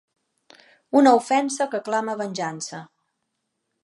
Una 1.01 1.11
ofensa 1.17 1.67
que 1.73 1.81
clama 1.89 2.15
venjança. 2.23 2.81